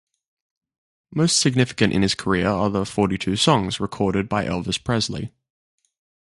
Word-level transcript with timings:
Most 1.13 1.37
significant 1.37 1.93
in 1.93 2.01
his 2.01 2.15
career 2.15 2.47
are 2.47 2.71
the 2.71 2.87
forty-two 2.87 3.35
songs 3.35 3.79
recorded 3.79 4.27
by 4.27 4.45
Elvis 4.45 4.83
Presley. 4.83 5.31